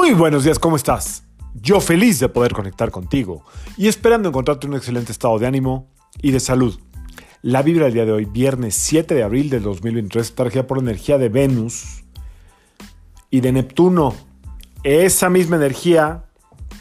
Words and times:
Muy 0.00 0.12
buenos 0.12 0.44
días, 0.44 0.60
¿cómo 0.60 0.76
estás? 0.76 1.24
Yo 1.54 1.80
feliz 1.80 2.20
de 2.20 2.28
poder 2.28 2.52
conectar 2.52 2.92
contigo 2.92 3.42
y 3.76 3.88
esperando 3.88 4.28
encontrarte 4.28 4.68
en 4.68 4.74
un 4.74 4.76
excelente 4.78 5.10
estado 5.10 5.36
de 5.40 5.48
ánimo 5.48 5.90
y 6.22 6.30
de 6.30 6.38
salud. 6.38 6.78
La 7.42 7.62
vibra 7.62 7.86
del 7.86 7.94
día 7.94 8.04
de 8.04 8.12
hoy, 8.12 8.24
viernes 8.24 8.76
7 8.76 9.12
de 9.12 9.24
abril 9.24 9.50
del 9.50 9.64
2023, 9.64 10.24
está 10.24 10.44
regida 10.44 10.68
por 10.68 10.78
energía 10.78 11.18
de 11.18 11.28
Venus 11.28 12.04
y 13.28 13.40
de 13.40 13.50
Neptuno. 13.50 14.14
Esa 14.84 15.30
misma 15.30 15.56
energía, 15.56 16.26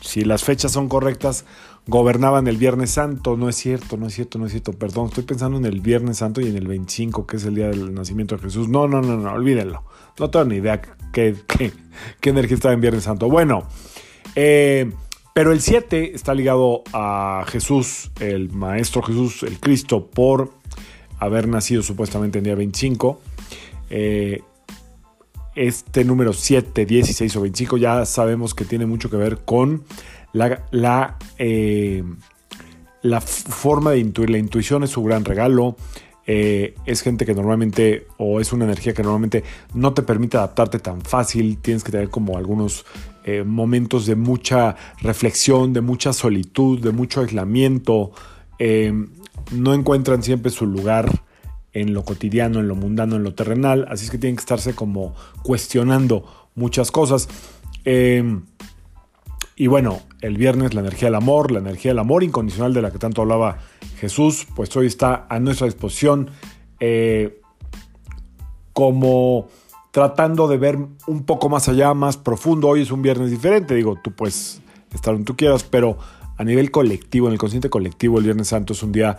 si 0.01 0.23
las 0.23 0.43
fechas 0.43 0.73
son 0.73 0.87
correctas, 0.87 1.43
gobernaban 1.87 2.47
el 2.47 2.57
Viernes 2.57 2.91
Santo. 2.91 3.35
No 3.35 3.49
es 3.49 3.55
cierto, 3.55 3.97
no 3.97 4.05
es 4.05 4.13
cierto, 4.13 4.37
no 4.37 4.45
es 4.45 4.51
cierto. 4.51 4.73
Perdón, 4.73 5.07
estoy 5.07 5.23
pensando 5.23 5.57
en 5.57 5.65
el 5.65 5.81
Viernes 5.81 6.17
Santo 6.17 6.39
y 6.39 6.49
en 6.49 6.55
el 6.55 6.67
25, 6.67 7.25
que 7.25 7.37
es 7.37 7.45
el 7.45 7.55
día 7.55 7.69
del 7.69 7.95
nacimiento 7.95 8.35
de 8.35 8.43
Jesús. 8.43 8.69
No, 8.69 8.87
no, 8.87 9.01
no, 9.01 9.17
no, 9.17 9.31
olvídenlo. 9.31 9.85
No 10.19 10.29
tengo 10.29 10.45
ni 10.45 10.57
idea 10.57 10.79
qué, 11.11 11.35
energía 12.21 12.55
está 12.55 12.71
en 12.71 12.81
Viernes 12.81 13.03
Santo. 13.03 13.29
Bueno, 13.29 13.67
eh, 14.35 14.91
pero 15.33 15.51
el 15.51 15.61
7 15.61 16.15
está 16.15 16.33
ligado 16.33 16.83
a 16.93 17.45
Jesús, 17.47 18.11
el 18.19 18.49
Maestro 18.49 19.01
Jesús, 19.03 19.43
el 19.43 19.59
Cristo, 19.59 20.07
por 20.07 20.51
haber 21.19 21.47
nacido 21.47 21.83
supuestamente 21.83 22.39
en 22.39 22.43
día 22.43 22.55
25. 22.55 23.21
Eh, 23.89 24.41
este 25.55 26.03
número 26.05 26.33
7, 26.33 26.85
16 26.85 27.35
o 27.35 27.41
25 27.41 27.77
ya 27.77 28.05
sabemos 28.05 28.53
que 28.53 28.65
tiene 28.65 28.85
mucho 28.85 29.09
que 29.09 29.17
ver 29.17 29.39
con 29.39 29.83
la, 30.33 30.65
la, 30.71 31.17
eh, 31.39 32.03
la 33.01 33.21
forma 33.21 33.91
de 33.91 33.99
intuir. 33.99 34.29
La 34.29 34.37
intuición 34.37 34.83
es 34.83 34.91
su 34.91 35.03
gran 35.03 35.25
regalo. 35.25 35.75
Eh, 36.27 36.75
es 36.85 37.01
gente 37.01 37.25
que 37.25 37.33
normalmente, 37.33 38.07
o 38.17 38.39
es 38.39 38.53
una 38.53 38.65
energía 38.65 38.93
que 38.93 39.01
normalmente 39.01 39.43
no 39.73 39.93
te 39.93 40.03
permite 40.03 40.37
adaptarte 40.37 40.79
tan 40.79 41.01
fácil. 41.01 41.57
Tienes 41.59 41.83
que 41.83 41.91
tener 41.91 42.09
como 42.09 42.37
algunos 42.37 42.85
eh, 43.23 43.43
momentos 43.43 44.05
de 44.05 44.15
mucha 44.15 44.75
reflexión, 45.01 45.73
de 45.73 45.81
mucha 45.81 46.13
solitud, 46.13 46.79
de 46.79 46.91
mucho 46.91 47.21
aislamiento. 47.21 48.11
no 49.51 49.73
encuentran 49.73 50.21
siempre 50.21 50.51
su 50.51 50.65
lugar 50.65 51.09
en 51.73 51.93
lo 51.93 52.03
cotidiano, 52.03 52.59
en 52.59 52.67
lo 52.67 52.75
mundano, 52.75 53.15
en 53.15 53.23
lo 53.23 53.33
terrenal. 53.33 53.87
Así 53.89 54.05
es 54.05 54.11
que 54.11 54.17
tienen 54.17 54.35
que 54.35 54.41
estarse 54.41 54.73
como 54.73 55.15
cuestionando 55.43 56.25
muchas 56.55 56.91
cosas. 56.91 57.29
Eh, 57.85 58.41
y 59.59 59.65
bueno, 59.65 60.01
el 60.21 60.37
viernes 60.37 60.75
la 60.75 60.81
energía 60.81 61.07
del 61.07 61.15
amor, 61.15 61.51
la 61.51 61.57
energía 61.57 61.89
del 61.89 61.99
amor 61.99 62.23
incondicional 62.23 62.75
de 62.75 62.83
la 62.83 62.91
que 62.91 62.99
tanto 62.99 63.23
hablaba 63.23 63.57
Jesús, 63.99 64.45
pues 64.55 64.75
hoy 64.77 64.85
está 64.85 65.25
a 65.29 65.39
nuestra 65.39 65.65
disposición 65.65 66.29
eh, 66.79 67.41
como 68.71 69.47
tratando 69.89 70.47
de 70.47 70.57
ver 70.57 70.77
un 71.07 71.23
poco 71.23 71.49
más 71.49 71.67
allá, 71.67 71.95
más 71.95 72.17
profundo. 72.17 72.67
Hoy 72.67 72.83
es 72.83 72.91
un 72.91 73.01
viernes 73.01 73.31
diferente, 73.31 73.73
digo, 73.73 73.97
tú 74.03 74.11
puedes 74.11 74.61
estar 74.93 75.15
donde 75.15 75.25
tú 75.25 75.35
quieras, 75.35 75.63
pero 75.63 75.97
a 76.37 76.43
nivel 76.43 76.69
colectivo, 76.69 77.25
en 77.25 77.33
el 77.33 77.39
consciente 77.39 77.71
colectivo, 77.71 78.19
el 78.19 78.25
Viernes 78.25 78.49
Santo 78.49 78.73
es 78.73 78.83
un 78.83 78.91
día 78.91 79.17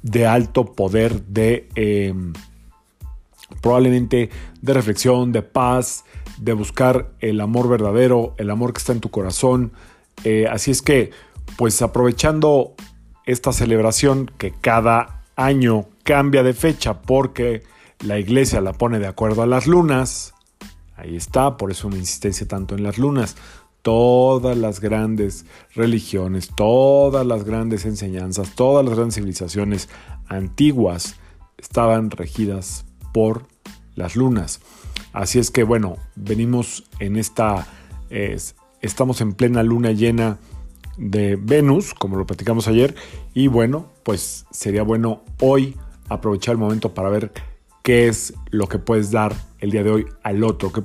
de 0.00 0.26
alto 0.26 0.72
poder, 0.72 1.26
de 1.26 1.68
em, 1.74 2.32
probablemente 3.60 4.30
de 4.62 4.72
reflexión, 4.72 5.30
de 5.30 5.42
paz, 5.42 6.06
de 6.38 6.52
buscar 6.52 7.10
el 7.20 7.40
amor 7.40 7.68
verdadero, 7.68 8.34
el 8.38 8.50
amor 8.50 8.72
que 8.72 8.78
está 8.78 8.92
en 8.92 9.00
tu 9.00 9.10
corazón. 9.10 9.72
Eh, 10.24 10.46
así 10.50 10.70
es 10.70 10.82
que, 10.82 11.10
pues 11.56 11.80
aprovechando 11.82 12.74
esta 13.26 13.52
celebración 13.52 14.30
que 14.38 14.52
cada 14.52 15.22
año 15.36 15.86
cambia 16.02 16.42
de 16.42 16.52
fecha 16.52 17.02
porque 17.02 17.62
la 18.00 18.18
iglesia 18.18 18.60
la 18.60 18.72
pone 18.72 18.98
de 18.98 19.06
acuerdo 19.06 19.42
a 19.42 19.46
las 19.46 19.66
lunas, 19.66 20.34
ahí 20.96 21.16
está, 21.16 21.56
por 21.56 21.70
eso 21.70 21.88
una 21.88 21.96
insistencia 21.96 22.46
tanto 22.46 22.74
en 22.74 22.82
las 22.82 22.98
lunas 22.98 23.36
todas 23.84 24.56
las 24.56 24.80
grandes 24.80 25.44
religiones, 25.74 26.48
todas 26.56 27.26
las 27.26 27.44
grandes 27.44 27.84
enseñanzas, 27.84 28.54
todas 28.54 28.82
las 28.82 28.94
grandes 28.94 29.16
civilizaciones 29.16 29.90
antiguas 30.26 31.16
estaban 31.58 32.10
regidas 32.10 32.86
por 33.12 33.46
las 33.94 34.16
lunas. 34.16 34.60
Así 35.14 35.38
es 35.38 35.50
que 35.50 35.62
bueno, 35.62 35.96
venimos 36.16 36.84
en 36.98 37.16
esta, 37.16 37.66
estamos 38.82 39.22
en 39.22 39.32
plena 39.32 39.62
luna 39.62 39.92
llena 39.92 40.38
de 40.98 41.36
Venus, 41.36 41.94
como 41.94 42.16
lo 42.16 42.26
platicamos 42.26 42.68
ayer, 42.68 42.94
y 43.32 43.46
bueno, 43.46 43.86
pues 44.02 44.44
sería 44.50 44.82
bueno 44.82 45.22
hoy 45.40 45.76
aprovechar 46.08 46.52
el 46.52 46.58
momento 46.58 46.92
para 46.92 47.08
ver 47.08 47.32
qué 47.82 48.08
es 48.08 48.34
lo 48.50 48.68
que 48.68 48.78
puedes 48.78 49.10
dar 49.10 49.34
el 49.60 49.70
día 49.70 49.82
de 49.82 49.90
hoy 49.90 50.06
al 50.22 50.44
otro, 50.44 50.72
qué, 50.72 50.82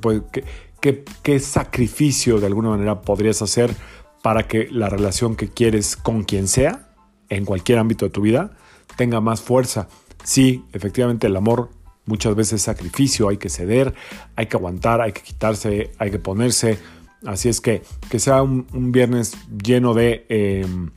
¿Qué, 0.80 1.40
sacrificio 1.40 2.40
de 2.40 2.48
alguna 2.48 2.70
manera 2.70 3.02
podrías 3.02 3.42
hacer 3.42 3.76
para 4.22 4.48
que 4.48 4.70
la 4.72 4.90
relación 4.90 5.36
que 5.36 5.50
quieres 5.50 5.98
con 5.98 6.24
quien 6.24 6.48
sea, 6.48 6.90
en 7.28 7.46
cualquier 7.46 7.80
ámbito 7.80 8.06
de 8.06 8.12
tu 8.12 8.22
vida, 8.22 8.52
tenga 8.96 9.20
más 9.20 9.42
fuerza? 9.42 9.90
Sí, 10.24 10.64
efectivamente 10.72 11.28
el 11.28 11.36
amor 11.36 11.70
muchas 12.06 12.36
veces 12.36 12.54
es 12.54 12.62
sacrificio, 12.64 13.30
hay 13.30 13.38
que 13.38 13.50
ceder, 13.50 13.94
hay 14.36 14.48
que 14.48 14.58
aguantar, 14.58 15.02
hay 15.02 15.12
que 15.12 15.22
quitarse, 15.22 15.92
hay 15.98 16.12
que 16.12 16.20
ponerse. 16.20 16.80
Así 17.26 17.50
es 17.50 17.62
que 17.62 17.82
que 18.10 18.20
sea 18.20 18.42
un, 18.42 18.92
viernes 18.92 19.38
lleno 19.64 19.94
de 19.94 20.26
em, 20.30 20.92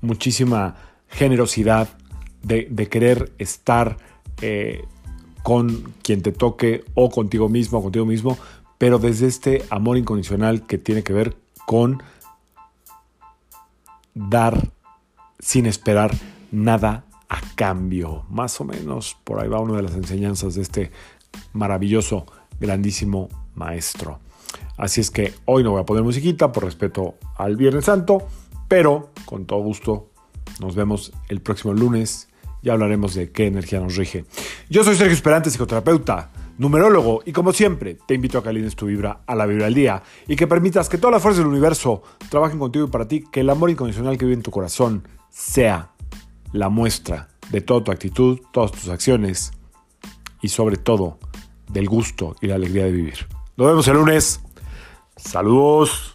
muchísima 0.00 0.76
generosidad, 1.08 1.88
de, 2.42 2.88
querer 2.88 3.32
estar 3.38 3.96
eh, 4.40 4.84
con 5.42 5.92
quien 6.02 6.22
te 6.22 6.32
toque 6.32 6.84
o 6.94 7.10
contigo 7.10 7.48
mismo 7.48 7.78
o 7.78 7.82
contigo 7.82 8.04
mismo, 8.04 8.38
pero 8.78 8.98
desde 8.98 9.26
este 9.26 9.64
amor 9.70 9.96
incondicional 9.96 10.66
que 10.66 10.78
tiene 10.78 11.02
que 11.02 11.12
ver 11.12 11.36
con 11.66 12.02
dar 14.14 14.70
sin 15.38 15.66
esperar 15.66 16.14
nada 16.50 17.04
cambio. 17.62 18.24
Más 18.28 18.60
o 18.60 18.64
menos 18.64 19.16
por 19.22 19.38
ahí 19.38 19.48
va 19.48 19.60
una 19.60 19.76
de 19.76 19.82
las 19.82 19.94
enseñanzas 19.94 20.56
de 20.56 20.62
este 20.62 20.90
maravilloso, 21.52 22.26
grandísimo 22.58 23.28
maestro. 23.54 24.18
Así 24.76 25.00
es 25.00 25.12
que 25.12 25.32
hoy 25.44 25.62
no 25.62 25.70
voy 25.70 25.80
a 25.80 25.86
poner 25.86 26.02
musiquita 26.02 26.50
por 26.50 26.64
respeto 26.64 27.14
al 27.36 27.54
Viernes 27.54 27.84
Santo, 27.84 28.26
pero 28.66 29.10
con 29.26 29.46
todo 29.46 29.60
gusto 29.60 30.10
nos 30.58 30.74
vemos 30.74 31.12
el 31.28 31.40
próximo 31.40 31.72
lunes 31.72 32.26
y 32.62 32.70
hablaremos 32.70 33.14
de 33.14 33.30
qué 33.30 33.46
energía 33.46 33.78
nos 33.78 33.94
rige. 33.94 34.24
Yo 34.68 34.82
soy 34.82 34.96
Sergio 34.96 35.14
Esperante, 35.14 35.48
psicoterapeuta 35.48 36.32
numerólogo, 36.58 37.22
y 37.24 37.30
como 37.30 37.52
siempre, 37.52 37.96
te 38.08 38.14
invito 38.14 38.38
a 38.38 38.42
que 38.42 38.48
alines 38.48 38.74
tu 38.74 38.86
vibra 38.86 39.20
a 39.24 39.36
la 39.36 39.46
vibra 39.46 39.66
del 39.66 39.74
día 39.74 40.02
y 40.26 40.34
que 40.34 40.48
permitas 40.48 40.88
que 40.88 40.98
todas 40.98 41.12
las 41.12 41.22
fuerzas 41.22 41.38
del 41.44 41.52
universo 41.52 42.02
trabajen 42.28 42.58
contigo 42.58 42.86
y 42.86 42.90
para 42.90 43.06
ti, 43.06 43.24
que 43.30 43.40
el 43.40 43.50
amor 43.50 43.70
incondicional 43.70 44.18
que 44.18 44.24
vive 44.24 44.34
en 44.34 44.42
tu 44.42 44.50
corazón 44.50 45.06
sea 45.30 45.92
la 46.52 46.68
muestra 46.68 47.31
de 47.50 47.60
toda 47.60 47.84
tu 47.84 47.92
actitud, 47.92 48.40
todas 48.52 48.72
tus 48.72 48.88
acciones 48.88 49.52
y 50.40 50.48
sobre 50.48 50.76
todo 50.76 51.18
del 51.68 51.88
gusto 51.88 52.36
y 52.40 52.46
la 52.46 52.56
alegría 52.56 52.84
de 52.84 52.92
vivir. 52.92 53.26
Nos 53.56 53.66
vemos 53.68 53.88
el 53.88 53.94
lunes. 53.94 54.40
Saludos. 55.16 56.11